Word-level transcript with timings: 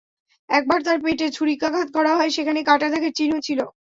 একবার 0.49 0.79
তাঁর 0.83 0.97
পেটে 1.03 1.27
ছুরিকাঘাত 1.31 1.87
করা 1.93 2.11
হয়, 2.15 2.29
সেখানে 2.29 2.59
কাটা 2.63 2.87
দাগের 2.89 3.13
চিহ্ন 3.15 3.33
ছিল। 3.39 3.59